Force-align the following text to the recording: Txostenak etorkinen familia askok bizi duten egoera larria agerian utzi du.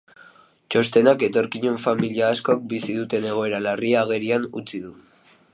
Txostenak 0.75 1.25
etorkinen 1.27 1.77
familia 1.83 2.31
askok 2.37 2.65
bizi 2.73 2.97
duten 3.03 3.31
egoera 3.35 3.63
larria 3.69 4.03
agerian 4.09 4.53
utzi 4.63 4.83
du. 4.89 4.99